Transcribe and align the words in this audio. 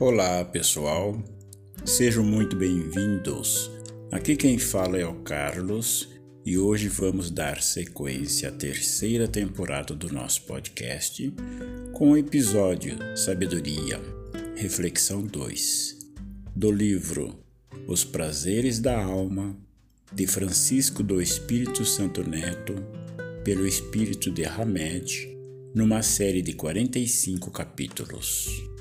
Olá, 0.00 0.44
pessoal. 0.44 1.20
Sejam 1.84 2.22
muito 2.22 2.54
bem-vindos. 2.54 3.68
Aqui 4.12 4.36
quem 4.36 4.56
fala 4.56 4.96
é 4.96 5.04
o 5.04 5.22
Carlos 5.22 6.08
e 6.46 6.56
hoje 6.56 6.86
vamos 6.86 7.32
dar 7.32 7.60
sequência 7.60 8.48
à 8.48 8.52
terceira 8.52 9.26
temporada 9.26 9.96
do 9.96 10.08
nosso 10.12 10.42
podcast 10.42 11.34
com 11.94 12.12
o 12.12 12.16
episódio 12.16 12.96
Sabedoria, 13.16 14.00
Reflexão 14.54 15.26
2, 15.26 15.98
do 16.54 16.70
livro 16.70 17.36
Os 17.88 18.04
Prazeres 18.04 18.78
da 18.78 19.02
Alma, 19.02 19.58
de 20.12 20.28
Francisco 20.28 21.02
do 21.02 21.20
Espírito 21.20 21.84
Santo 21.84 22.22
Neto, 22.22 22.72
pelo 23.42 23.66
Espírito 23.66 24.30
de 24.30 24.44
Hamed, 24.44 25.28
numa 25.74 26.02
série 26.02 26.40
de 26.40 26.52
45 26.52 27.50
capítulos. 27.50 28.77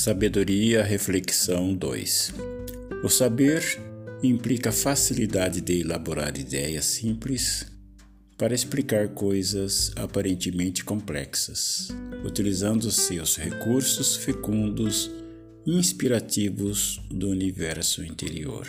Sabedoria 0.00 0.82
Reflexão 0.82 1.74
2 1.74 2.32
O 3.04 3.08
saber 3.10 3.62
implica 4.22 4.72
facilidade 4.72 5.60
de 5.60 5.82
elaborar 5.82 6.38
ideias 6.38 6.86
simples 6.86 7.66
para 8.38 8.54
explicar 8.54 9.08
coisas 9.08 9.92
aparentemente 9.96 10.82
complexas, 10.82 11.88
utilizando 12.24 12.90
seus 12.90 13.36
recursos 13.36 14.16
fecundos 14.16 15.10
inspirativos 15.66 16.98
do 17.10 17.28
universo 17.28 18.02
interior. 18.02 18.66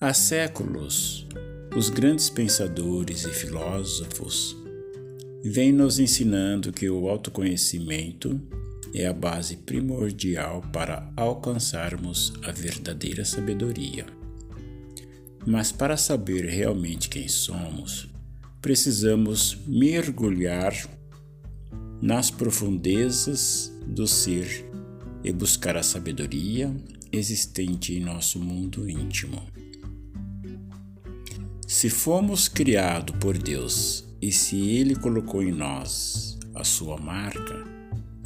Há 0.00 0.12
séculos, 0.12 1.28
os 1.76 1.90
grandes 1.90 2.28
pensadores 2.28 3.24
e 3.24 3.30
filósofos 3.30 4.56
vêm 5.44 5.70
nos 5.70 6.00
ensinando 6.00 6.72
que 6.72 6.90
o 6.90 7.08
autoconhecimento 7.08 8.40
é 8.92 9.06
a 9.06 9.12
base 9.12 9.56
primordial 9.56 10.62
para 10.72 11.10
alcançarmos 11.16 12.32
a 12.42 12.50
verdadeira 12.50 13.24
sabedoria. 13.24 14.06
Mas 15.46 15.70
para 15.70 15.96
saber 15.96 16.46
realmente 16.46 17.08
quem 17.08 17.28
somos, 17.28 18.08
precisamos 18.60 19.58
mergulhar 19.66 20.74
nas 22.00 22.30
profundezas 22.30 23.72
do 23.86 24.06
ser 24.06 24.64
e 25.22 25.32
buscar 25.32 25.76
a 25.76 25.82
sabedoria 25.82 26.74
existente 27.12 27.94
em 27.94 28.00
nosso 28.00 28.38
mundo 28.38 28.88
íntimo. 28.88 29.42
Se 31.66 31.90
fomos 31.90 32.48
criados 32.48 33.16
por 33.18 33.36
Deus 33.36 34.04
e 34.20 34.32
se 34.32 34.56
Ele 34.70 34.94
colocou 34.94 35.42
em 35.42 35.52
nós 35.52 36.38
a 36.54 36.64
sua 36.64 36.96
marca, 36.96 37.73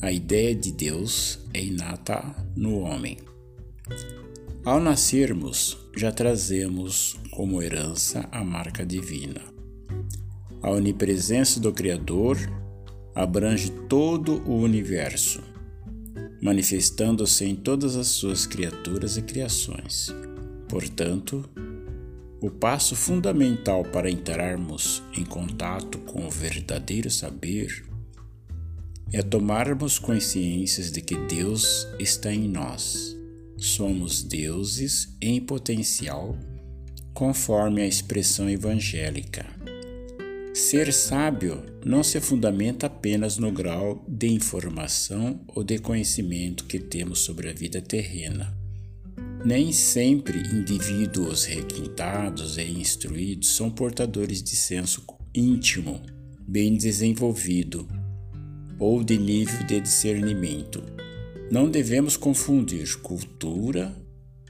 a 0.00 0.12
ideia 0.12 0.54
de 0.54 0.70
Deus 0.70 1.40
é 1.52 1.60
inata 1.60 2.22
no 2.54 2.78
homem. 2.78 3.18
Ao 4.64 4.78
nascermos, 4.78 5.76
já 5.96 6.12
trazemos 6.12 7.18
como 7.32 7.60
herança 7.60 8.28
a 8.30 8.44
marca 8.44 8.86
divina. 8.86 9.40
A 10.62 10.70
onipresença 10.70 11.58
do 11.58 11.72
Criador 11.72 12.36
abrange 13.12 13.70
todo 13.88 14.40
o 14.48 14.60
universo, 14.60 15.42
manifestando-se 16.40 17.44
em 17.44 17.56
todas 17.56 17.96
as 17.96 18.06
suas 18.06 18.46
criaturas 18.46 19.16
e 19.16 19.22
criações. 19.22 20.14
Portanto, 20.68 21.44
o 22.40 22.50
passo 22.50 22.94
fundamental 22.94 23.82
para 23.82 24.08
entrarmos 24.08 25.02
em 25.16 25.24
contato 25.24 25.98
com 25.98 26.24
o 26.24 26.30
verdadeiro 26.30 27.10
saber 27.10 27.84
é 29.12 29.22
tomarmos 29.22 29.98
consciência 29.98 30.82
de 30.84 31.00
que 31.00 31.16
Deus 31.16 31.86
está 31.98 32.32
em 32.32 32.48
nós. 32.48 33.16
Somos 33.56 34.22
deuses 34.22 35.16
em 35.20 35.40
potencial, 35.40 36.36
conforme 37.14 37.82
a 37.82 37.86
expressão 37.86 38.48
evangélica. 38.48 39.46
Ser 40.54 40.92
sábio 40.92 41.62
não 41.84 42.02
se 42.02 42.20
fundamenta 42.20 42.86
apenas 42.86 43.38
no 43.38 43.50
grau 43.50 44.04
de 44.08 44.28
informação 44.28 45.40
ou 45.48 45.64
de 45.64 45.78
conhecimento 45.78 46.64
que 46.64 46.78
temos 46.78 47.20
sobre 47.20 47.48
a 47.48 47.52
vida 47.52 47.80
terrena. 47.80 48.56
Nem 49.44 49.72
sempre 49.72 50.38
indivíduos 50.40 51.44
requintados 51.44 52.58
e 52.58 52.64
instruídos 52.64 53.54
são 53.54 53.70
portadores 53.70 54.42
de 54.42 54.56
senso 54.56 55.04
íntimo 55.34 56.02
bem 56.46 56.76
desenvolvido 56.76 57.86
ou 58.78 59.02
de 59.02 59.18
nível 59.18 59.66
de 59.66 59.80
discernimento. 59.80 60.82
Não 61.50 61.70
devemos 61.70 62.16
confundir 62.16 62.96
cultura 63.00 63.94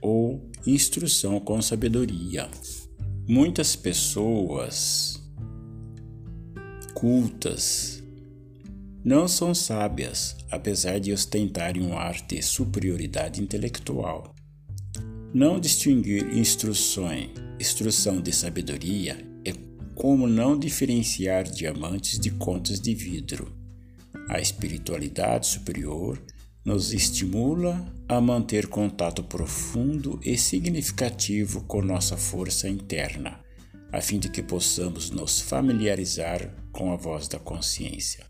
ou 0.02 0.50
instrução 0.66 1.40
com 1.40 1.62
sabedoria. 1.62 2.48
Muitas 3.26 3.76
pessoas 3.76 5.22
cultas 6.94 8.02
não 9.04 9.28
são 9.28 9.54
sábias, 9.54 10.36
apesar 10.50 10.98
de 10.98 11.12
ostentarem 11.12 11.82
um 11.82 11.96
ar 11.96 12.20
de 12.26 12.42
superioridade 12.42 13.40
intelectual. 13.40 14.34
Não 15.32 15.60
distinguir 15.60 16.36
instruções, 16.36 17.30
instrução 17.60 18.20
de 18.20 18.32
sabedoria 18.32 19.16
é 19.44 19.52
como 19.94 20.26
não 20.26 20.58
diferenciar 20.58 21.44
diamantes 21.44 22.18
de 22.18 22.30
contas 22.30 22.80
de 22.80 22.94
vidro. 22.94 23.56
A 24.28 24.40
espiritualidade 24.40 25.46
superior 25.46 26.22
nos 26.64 26.92
estimula 26.92 27.90
a 28.08 28.20
manter 28.20 28.66
contato 28.66 29.22
profundo 29.22 30.20
e 30.22 30.36
significativo 30.36 31.62
com 31.62 31.80
nossa 31.80 32.16
força 32.16 32.68
interna, 32.68 33.40
a 33.90 34.00
fim 34.00 34.18
de 34.18 34.28
que 34.28 34.42
possamos 34.42 35.10
nos 35.10 35.40
familiarizar 35.40 36.54
com 36.72 36.92
a 36.92 36.96
voz 36.96 37.26
da 37.26 37.38
consciência. 37.38 38.26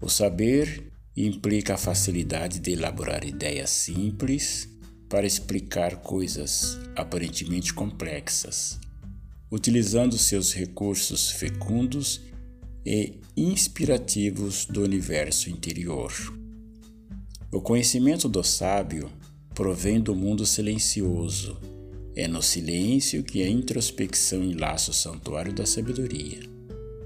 O 0.00 0.08
saber 0.08 0.90
implica 1.16 1.74
a 1.74 1.78
facilidade 1.78 2.58
de 2.58 2.72
elaborar 2.72 3.24
ideias 3.24 3.70
simples 3.70 4.68
para 5.08 5.26
explicar 5.26 5.96
coisas 5.96 6.78
aparentemente 6.96 7.74
complexas, 7.74 8.80
utilizando 9.50 10.16
seus 10.16 10.54
recursos 10.54 11.30
fecundos 11.30 12.31
e 12.84 13.20
inspirativos 13.36 14.66
do 14.66 14.82
universo 14.82 15.48
interior. 15.48 16.12
O 17.50 17.60
conhecimento 17.60 18.28
do 18.28 18.42
sábio 18.42 19.10
provém 19.54 20.00
do 20.00 20.14
mundo 20.14 20.44
silencioso. 20.44 21.58
É 22.14 22.26
no 22.26 22.42
silêncio 22.42 23.22
que 23.22 23.42
a 23.42 23.48
introspecção 23.48 24.42
enlaça 24.42 24.90
o 24.90 24.94
santuário 24.94 25.52
da 25.52 25.64
sabedoria. 25.64 26.40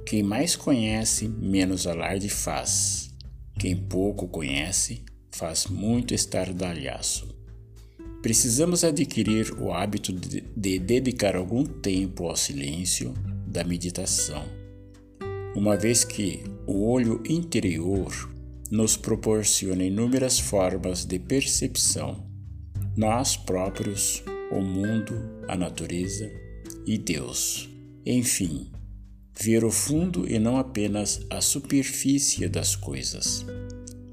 Quem 0.05 0.23
mais 0.23 0.57
conhece, 0.57 1.29
menos 1.29 1.87
alarde 1.87 2.29
faz. 2.29 3.11
Quem 3.59 3.77
pouco 3.77 4.29
conhece, 4.29 5.03
faz 5.31 5.67
muito 5.67 6.15
estardalhaço. 6.15 7.35
Precisamos 8.23 8.83
adquirir 8.83 9.53
o 9.61 9.73
hábito 9.73 10.13
de, 10.13 10.43
de 10.57 10.79
dedicar 10.79 11.37
algum 11.37 11.65
tempo 11.65 12.27
ao 12.27 12.37
silêncio 12.37 13.15
da 13.47 13.63
meditação 13.63 14.66
uma 15.57 15.75
vez 15.75 16.05
que 16.05 16.45
o 16.67 16.87
olho 16.91 17.23
interior 17.27 18.13
nos 18.71 18.95
proporciona 18.95 19.85
inúmeras 19.85 20.39
formas 20.39 21.07
de 21.07 21.19
percepção, 21.19 22.27
nós 22.95 23.39
próprios, 23.39 24.23
o 24.53 24.61
mundo, 24.61 25.15
a 25.49 25.57
natureza 25.57 26.31
e 26.87 26.99
Deus. 26.99 27.71
Enfim, 28.05 28.71
ver 29.41 29.65
o 29.65 29.71
fundo 29.71 30.31
e 30.31 30.39
não 30.39 30.59
apenas 30.59 31.25
a 31.31 31.41
superfície 31.41 32.47
das 32.49 32.77
coisas. 32.77 33.47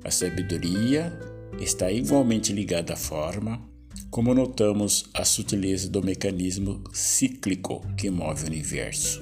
A 0.01 0.09
sabedoria 0.09 1.11
está 1.59 1.91
igualmente 1.91 2.53
ligada 2.53 2.93
à 2.93 2.97
forma, 2.97 3.61
como 4.09 4.33
notamos 4.33 5.09
a 5.13 5.25
sutileza 5.25 5.89
do 5.89 6.01
mecanismo 6.01 6.81
cíclico 6.93 7.85
que 7.97 8.09
move 8.09 8.45
o 8.45 8.47
universo. 8.47 9.21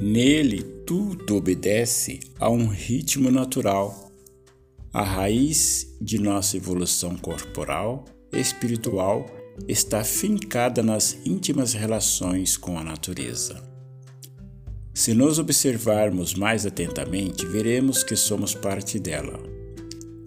Nele, 0.00 0.62
tudo 0.86 1.36
obedece 1.36 2.20
a 2.38 2.48
um 2.48 2.68
ritmo 2.68 3.32
natural. 3.32 4.12
A 4.92 5.02
raiz 5.02 5.96
de 6.00 6.20
nossa 6.20 6.56
evolução 6.56 7.16
corporal 7.16 8.04
e 8.32 8.38
espiritual 8.38 9.26
está 9.66 10.04
fincada 10.04 10.84
nas 10.84 11.18
íntimas 11.26 11.72
relações 11.72 12.56
com 12.56 12.78
a 12.78 12.84
natureza. 12.84 13.60
Se 14.94 15.12
nos 15.14 15.40
observarmos 15.40 16.32
mais 16.32 16.64
atentamente, 16.64 17.44
veremos 17.44 18.04
que 18.04 18.14
somos 18.14 18.54
parte 18.54 19.00
dela. 19.00 19.42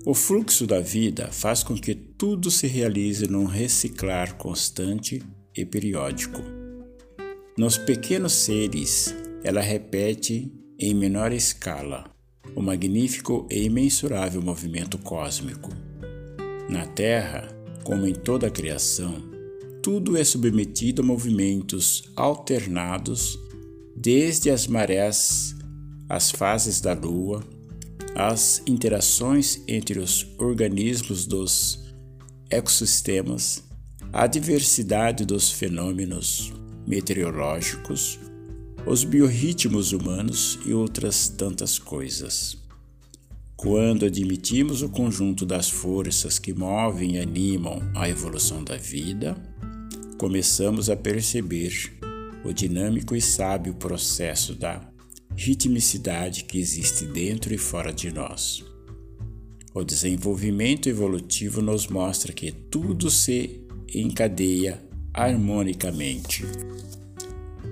O 0.06 0.14
fluxo 0.14 0.68
da 0.68 0.82
vida 0.82 1.30
faz 1.32 1.64
com 1.64 1.76
que 1.76 1.96
tudo 1.96 2.52
se 2.52 2.68
realize 2.68 3.26
num 3.26 3.46
reciclar 3.46 4.36
constante 4.36 5.24
e 5.56 5.64
periódico. 5.66 6.42
Nos 7.58 7.78
pequenos 7.78 8.34
seres, 8.34 9.14
ela 9.44 9.62
repete 9.62 10.52
em 10.80 10.94
menor 10.94 11.32
escala 11.32 12.12
o 12.56 12.62
magnífico 12.62 13.48
e 13.50 13.64
imensurável 13.64 14.42
movimento 14.42 14.98
cósmico. 14.98 15.70
Na 16.70 16.86
Terra, 16.86 17.48
como 17.84 18.06
em 18.06 18.14
toda 18.14 18.48
a 18.48 18.52
criação, 18.52 19.22
tudo 19.82 20.18
é 20.18 20.24
submetido 20.24 21.02
a 21.02 21.06
movimentos 21.06 22.04
alternados, 22.16 23.40
desde 23.96 24.50
as 24.50 24.68
marés, 24.68 25.56
as 26.08 26.32
fases 26.32 26.82
da 26.82 26.94
Lua, 26.94 27.44
as 28.16 28.62
interações 28.68 29.62
entre 29.68 30.00
os 30.00 30.28
organismos 30.38 31.26
dos 31.26 31.82
ecossistemas, 32.50 33.64
a 34.12 34.28
diversidade 34.28 35.26
dos 35.26 35.52
fenômenos 35.52 36.52
meteorológicos, 36.86 38.20
os 38.86 39.04
biorritmos 39.04 39.92
humanos 39.92 40.60
e 40.66 40.74
outras 40.74 41.30
tantas 41.30 41.78
coisas. 41.78 42.58
Quando 43.56 44.06
admitimos 44.06 44.82
o 44.82 44.90
conjunto 44.90 45.46
das 45.46 45.70
forças 45.70 46.40
que 46.40 46.52
movem 46.52 47.16
e 47.16 47.20
animam 47.20 47.80
a 47.96 48.10
evolução 48.10 48.64
da 48.64 48.76
vida, 48.76 49.36
começamos 50.18 50.90
a 50.90 50.96
perceber 50.96 51.72
o 52.44 52.52
dinâmico 52.52 53.16
e 53.16 53.22
sábio 53.22 53.76
processo 53.76 54.56
da 54.56 54.82
ritmicidade 55.36 56.44
que 56.44 56.58
existe 56.58 57.06
dentro 57.06 57.54
e 57.54 57.58
fora 57.58 57.94
de 57.94 58.12
nós. 58.12 58.66
O 59.74 59.84
desenvolvimento 59.84 60.90
evolutivo 60.90 61.62
nos 61.62 61.88
mostra 61.88 62.34
que 62.34 62.52
tudo 62.52 63.12
se 63.12 63.62
encadeia 63.94 64.84
harmonicamente. 65.14 66.44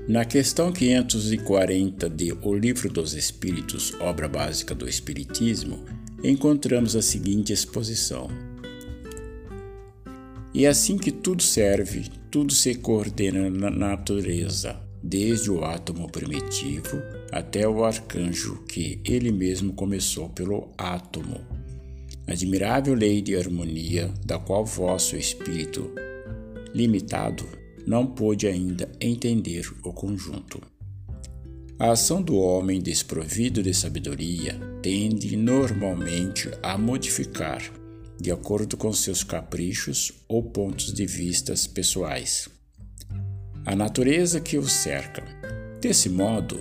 Na 0.10 0.26
questão 0.26 0.72
540 0.72 2.10
de 2.10 2.34
O 2.42 2.56
Livro 2.56 2.92
dos 2.92 3.14
Espíritos, 3.14 3.94
obra 4.00 4.28
básica 4.28 4.74
do 4.74 4.90
Espiritismo, 4.90 5.86
encontramos 6.24 6.96
a 6.96 7.02
seguinte 7.04 7.54
exposição: 7.54 8.28
E 10.52 10.66
assim 10.66 10.98
que 10.98 11.12
tudo 11.12 11.44
serve, 11.44 12.10
tudo 12.32 12.56
se 12.56 12.74
coordena 12.74 13.52
na 13.52 13.70
natureza, 13.70 14.82
desde 15.04 15.52
o 15.52 15.64
átomo 15.64 16.12
primitivo 16.12 17.00
até 17.32 17.68
o 17.68 17.86
arcanjo 17.86 18.64
que 18.64 19.00
ele 19.06 19.32
mesmo 19.32 19.74
começou 19.74 20.28
pelo 20.30 20.74
átomo. 20.76 21.40
Admirável 22.26 22.96
lei 22.96 23.22
de 23.22 23.36
harmonia, 23.36 24.12
da 24.26 24.40
qual 24.40 24.66
vosso 24.66 25.16
espírito 25.16 25.94
limitado 26.74 27.60
não 27.90 28.06
pôde 28.06 28.46
ainda 28.46 28.88
entender 29.02 29.66
o 29.84 29.92
conjunto. 29.92 30.62
A 31.80 31.94
ação 31.94 32.22
do 32.22 32.36
homem 32.36 32.80
desprovido 32.80 33.64
de 33.64 33.74
sabedoria 33.74 34.60
tende 34.80 35.36
normalmente 35.36 36.52
a 36.62 36.78
modificar, 36.78 37.64
de 38.22 38.32
acordo 38.32 38.78
com 38.78 38.94
seus 38.94 39.24
caprichos 39.24 40.14
ou 40.28 40.44
pontos 40.44 40.94
de 40.94 41.04
vistas 41.08 41.66
pessoais, 41.66 42.48
a 43.66 43.76
natureza 43.76 44.40
que 44.40 44.56
o 44.56 44.70
cerca. 44.70 45.24
Desse 45.82 46.10
modo, 46.10 46.60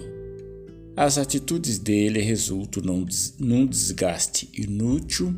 as 0.96 1.18
atitudes 1.18 1.78
dele 1.78 2.22
resultam 2.22 2.82
num 3.38 3.66
desgaste 3.66 4.48
inútil 4.54 5.34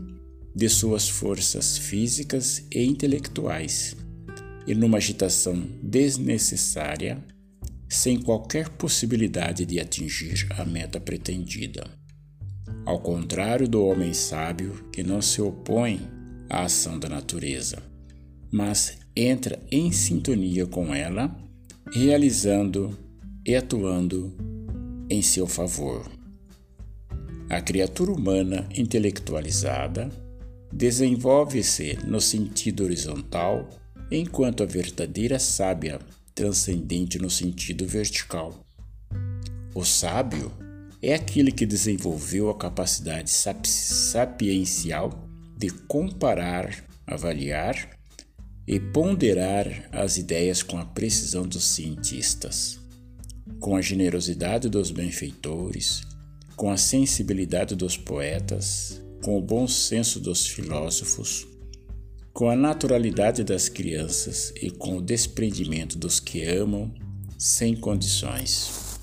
de 0.54 0.69
suas 0.69 1.08
forças 1.08 1.78
físicas 1.78 2.64
e 2.70 2.84
intelectuais 2.84 3.96
e 4.67 4.75
numa 4.75 4.99
agitação 4.99 5.62
desnecessária, 5.83 7.23
sem 7.89 8.21
qualquer 8.21 8.69
possibilidade 8.69 9.67
de 9.67 9.81
atingir 9.81 10.47
a 10.59 10.65
meta 10.65 11.01
pretendida. 11.01 11.85
Ao 12.87 12.99
contrário 12.99 13.69
do 13.69 13.85
homem 13.85 14.12
sábio 14.12 14.89
que 14.93 15.03
não 15.03 15.21
se 15.21 15.43
opõe 15.43 16.01
à 16.49 16.65
ação 16.65 16.99
da 16.99 17.09
natureza, 17.09 17.83
mas 18.51 18.99
entra 19.15 19.61
em 19.71 19.93
sintonia 19.93 20.67
com 20.67 20.95
ela, 20.95 21.35
realizando 21.93 22.97
e 23.47 23.55
atuando 23.55 24.37
em 25.09 25.21
seu 25.21 25.47
favor. 25.47 26.09
A 27.49 27.61
criatura 27.61 28.12
humana 28.12 28.69
intelectualizada 28.75 30.09
desenvolve-se 30.73 31.99
no 32.07 32.21
sentido 32.21 32.85
horizontal 32.85 33.69
enquanto 34.11 34.62
a 34.62 34.67
verdadeira 34.67 35.39
sábia 35.39 36.01
transcendente 36.35 37.19
no 37.19 37.31
sentido 37.31 37.87
vertical. 37.87 38.65
O 39.75 39.85
sábio 39.85 40.51
é 41.03 41.15
aquele 41.15 41.53
que 41.53 41.65
desenvolveu 41.65 42.51
a 42.51 42.57
capacidade 42.57 43.31
sapiencial 43.31 45.29
de 45.57 45.71
comparar, 45.71 46.85
avaliar 47.07 47.91
e 48.67 48.79
ponderar 48.79 49.89
as 49.93 50.17
ideias 50.17 50.62
com 50.62 50.79
a 50.79 50.85
precisão 50.85 51.47
dos 51.47 51.65
cientistas, 51.65 52.79
com 53.59 53.77
a 53.77 53.83
generosidade 53.83 54.69
dos 54.69 54.91
benfeitores, 54.91 56.03
com 56.57 56.71
a 56.71 56.77
sensibilidade 56.77 57.75
dos 57.75 57.97
poetas, 57.97 59.03
com 59.23 59.39
o 59.39 59.43
bom 59.43 59.67
senso 59.67 60.21
dos 60.21 60.47
filósofos, 60.47 61.47
com 62.32 62.49
a 62.49 62.56
naturalidade 62.56 63.43
das 63.43 63.69
crianças 63.69 64.53
e 64.61 64.71
com 64.71 64.99
o 64.99 65.02
desprendimento 65.02 65.99
dos 65.99 66.21
que 66.21 66.45
amam 66.45 66.93
sem 67.37 67.75
condições. 67.75 68.99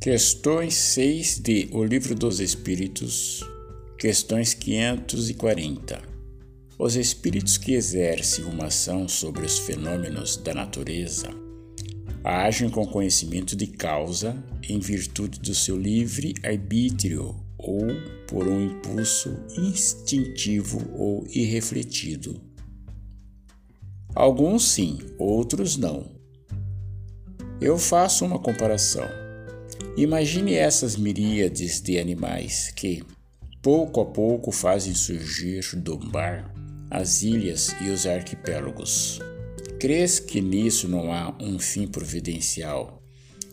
Questões 0.00 0.74
6 0.74 1.38
de 1.38 1.68
O 1.72 1.84
Livro 1.84 2.14
dos 2.14 2.40
Espíritos, 2.40 3.44
questões 3.98 4.54
540. 4.54 6.00
Os 6.78 6.96
espíritos 6.96 7.58
que 7.58 7.74
exercem 7.74 8.44
uma 8.44 8.66
ação 8.66 9.06
sobre 9.06 9.44
os 9.44 9.58
fenômenos 9.58 10.38
da 10.38 10.54
natureza 10.54 11.28
agem 12.24 12.68
com 12.68 12.86
conhecimento 12.86 13.54
de 13.54 13.66
causa 13.66 14.42
em 14.66 14.78
virtude 14.78 15.38
do 15.40 15.54
seu 15.54 15.76
livre 15.76 16.34
arbítrio 16.42 17.34
ou 17.62 17.86
por 18.26 18.46
um 18.46 18.60
impulso 18.60 19.36
instintivo 19.56 20.80
ou 20.94 21.26
irrefletido. 21.28 22.40
Alguns 24.14 24.64
sim, 24.70 24.98
outros 25.18 25.76
não. 25.76 26.10
Eu 27.60 27.78
faço 27.78 28.24
uma 28.24 28.38
comparação. 28.38 29.06
Imagine 29.96 30.54
essas 30.54 30.96
miríades 30.96 31.80
de 31.80 31.98
animais 31.98 32.72
que, 32.74 33.02
pouco 33.62 34.00
a 34.00 34.06
pouco, 34.06 34.50
fazem 34.50 34.94
surgir 34.94 35.76
do 35.76 35.98
mar 35.98 36.52
as 36.90 37.22
ilhas 37.22 37.74
e 37.80 37.90
os 37.90 38.06
arquipélagos. 38.06 39.20
Crês 39.78 40.18
que 40.18 40.40
nisso 40.40 40.88
não 40.88 41.12
há 41.12 41.36
um 41.40 41.58
fim 41.58 41.86
providencial 41.86 42.99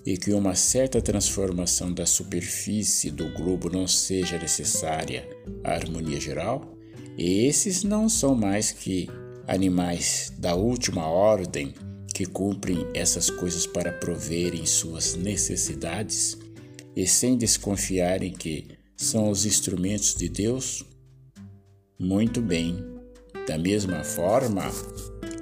e 0.07 0.15
que 0.15 0.31
uma 0.31 0.55
certa 0.55 1.01
transformação 1.01 1.91
da 1.91 2.05
superfície 2.05 3.11
do 3.11 3.27
globo 3.33 3.69
não 3.69 3.85
seja 3.85 4.39
necessária 4.39 5.27
à 5.65 5.73
harmonia 5.73 6.17
geral, 6.17 6.77
esses 7.17 7.83
não 7.83 8.07
são 8.07 8.33
mais 8.33 8.71
que 8.71 9.09
animais 9.45 10.31
da 10.37 10.55
última 10.55 11.05
ordem 11.09 11.73
que 12.13 12.25
cumprem 12.25 12.87
essas 12.93 13.29
coisas 13.29 13.67
para 13.67 13.91
proverem 13.91 14.65
suas 14.65 15.15
necessidades 15.15 16.37
e 16.95 17.05
sem 17.05 17.37
desconfiarem 17.37 18.31
que 18.31 18.65
são 18.95 19.29
os 19.29 19.45
instrumentos 19.45 20.15
de 20.15 20.29
Deus? 20.29 20.85
Muito 21.99 22.41
bem. 22.41 22.77
Da 23.45 23.57
mesma 23.57 24.05
forma, 24.05 24.71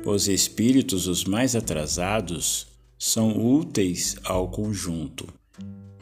os 0.04 0.28
espíritos 0.28 1.06
os 1.06 1.24
mais 1.24 1.56
atrasados 1.56 2.74
são 3.06 3.38
úteis 3.38 4.16
ao 4.24 4.48
conjunto. 4.48 5.28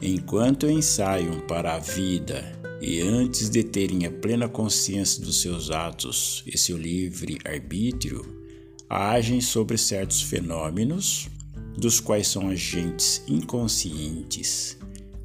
Enquanto 0.00 0.70
ensaiam 0.70 1.38
para 1.40 1.74
a 1.74 1.78
vida 1.78 2.58
e 2.80 3.02
antes 3.02 3.50
de 3.50 3.62
terem 3.62 4.06
a 4.06 4.10
plena 4.10 4.48
consciência 4.48 5.22
dos 5.22 5.42
seus 5.42 5.70
atos 5.70 6.42
e 6.46 6.56
seu 6.56 6.78
livre 6.78 7.38
arbítrio, 7.44 8.24
agem 8.88 9.42
sobre 9.42 9.76
certos 9.76 10.22
fenômenos, 10.22 11.28
dos 11.76 12.00
quais 12.00 12.26
são 12.26 12.48
agentes 12.48 13.22
inconscientes. 13.28 14.78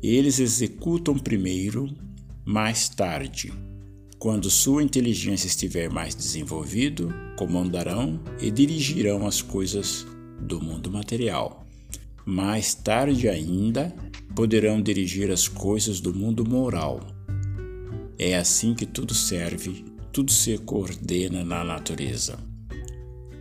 Eles 0.04 0.40
executam 0.40 1.18
primeiro, 1.18 1.90
mais 2.44 2.90
tarde. 2.90 3.54
Quando 4.18 4.50
sua 4.50 4.84
inteligência 4.84 5.48
estiver 5.48 5.90
mais 5.90 6.14
desenvolvido, 6.14 7.08
comandarão 7.38 8.20
e 8.42 8.52
dirigirão 8.52 9.26
as 9.26 9.42
coisas 9.42 10.06
do 10.42 10.62
mundo 10.62 10.92
material. 10.92 11.69
Mais 12.26 12.74
tarde 12.74 13.28
ainda, 13.28 13.94
poderão 14.36 14.82
dirigir 14.82 15.32
as 15.32 15.48
coisas 15.48 16.00
do 16.00 16.14
mundo 16.14 16.48
moral. 16.48 17.00
É 18.18 18.36
assim 18.36 18.74
que 18.74 18.86
tudo 18.86 19.14
serve, 19.14 19.86
tudo 20.12 20.32
se 20.32 20.58
coordena 20.58 21.44
na 21.44 21.64
natureza. 21.64 22.38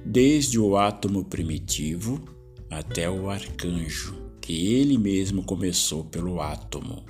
Desde 0.04 0.58
o 0.58 0.76
átomo 0.76 1.24
primitivo 1.24 2.20
até 2.70 3.10
o 3.10 3.28
arcanjo, 3.28 4.14
que 4.40 4.74
ele 4.74 4.96
mesmo 4.96 5.42
começou 5.42 6.04
pelo 6.04 6.40
átomo. 6.40 7.04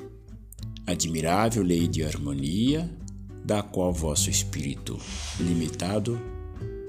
Admirável 0.86 1.62
lei 1.62 1.86
de 1.86 2.02
harmonia, 2.02 2.90
da 3.44 3.62
qual 3.62 3.92
vosso 3.92 4.28
espírito 4.28 4.98
limitado 5.38 6.20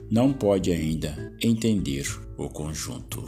não 0.09 0.33
pode 0.33 0.71
ainda 0.71 1.33
entender 1.41 2.05
o 2.37 2.49
conjunto. 2.49 3.23